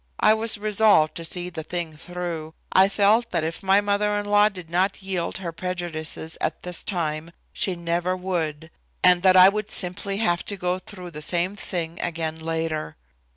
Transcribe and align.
I 0.19 0.33
was 0.33 0.57
resolved 0.57 1.13
to 1.17 1.23
see 1.23 1.51
the 1.51 1.61
thing 1.61 1.95
through. 1.95 2.55
I 2.73 2.89
felt 2.89 3.29
that 3.29 3.43
if 3.43 3.61
my 3.61 3.81
mother 3.81 4.17
in 4.17 4.25
law 4.25 4.49
did 4.49 4.67
not 4.67 5.03
yield 5.03 5.37
her 5.37 5.51
prejudices 5.51 6.39
at 6.41 6.63
this 6.63 6.83
time 6.83 7.29
she 7.53 7.75
never 7.75 8.15
would, 8.17 8.71
and 9.03 9.21
that 9.21 9.37
I 9.37 9.47
would 9.47 9.69
simply 9.69 10.17
have 10.17 10.43
to 10.45 10.57
go 10.57 10.79
through 10.79 11.11
the 11.11 11.21
same 11.21 11.55
thing 11.55 11.99
again 12.01 12.37
later. 12.39 12.95